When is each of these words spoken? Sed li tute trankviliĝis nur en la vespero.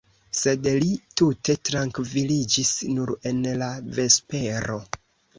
Sed 0.37 0.67
li 0.83 0.87
tute 1.19 1.55
trankviliĝis 1.69 2.71
nur 2.99 3.11
en 3.33 3.43
la 3.63 3.67
vespero. 3.99 4.79